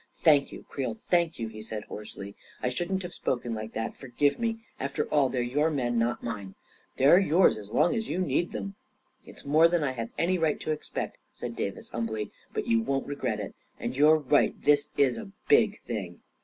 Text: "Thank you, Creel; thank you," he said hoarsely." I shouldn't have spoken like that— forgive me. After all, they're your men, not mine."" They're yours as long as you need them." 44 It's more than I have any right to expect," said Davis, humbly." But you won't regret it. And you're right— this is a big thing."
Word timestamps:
"Thank 0.27 0.51
you, 0.51 0.63
Creel; 0.67 0.95
thank 0.95 1.37
you," 1.37 1.47
he 1.47 1.61
said 1.61 1.83
hoarsely." 1.83 2.35
I 2.63 2.69
shouldn't 2.69 3.03
have 3.03 3.13
spoken 3.13 3.53
like 3.53 3.73
that— 3.73 3.95
forgive 3.99 4.39
me. 4.39 4.61
After 4.79 5.05
all, 5.13 5.29
they're 5.29 5.43
your 5.43 5.69
men, 5.69 5.99
not 5.99 6.23
mine."" 6.23 6.55
They're 6.97 7.19
yours 7.19 7.55
as 7.55 7.69
long 7.71 7.93
as 7.93 8.09
you 8.09 8.17
need 8.17 8.51
them." 8.51 8.73
44 9.19 9.31
It's 9.31 9.45
more 9.45 9.67
than 9.67 9.83
I 9.83 9.91
have 9.91 10.09
any 10.17 10.39
right 10.39 10.59
to 10.61 10.71
expect," 10.71 11.19
said 11.35 11.55
Davis, 11.55 11.89
humbly." 11.89 12.31
But 12.55 12.65
you 12.65 12.79
won't 12.81 13.05
regret 13.05 13.39
it. 13.39 13.53
And 13.79 13.95
you're 13.95 14.17
right— 14.17 14.55
this 14.63 14.89
is 14.97 15.19
a 15.19 15.33
big 15.47 15.79
thing." 15.81 16.19